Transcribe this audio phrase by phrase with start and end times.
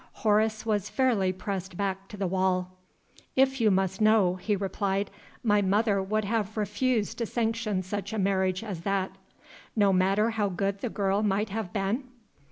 [0.25, 2.71] Horace was fairly pressed back to the wall.
[3.35, 5.11] "If you must know," he replied,
[5.43, 9.11] "my mother would have refused to sanction such a marriage as that."
[9.75, 12.05] "No matter how good the girl might have been?"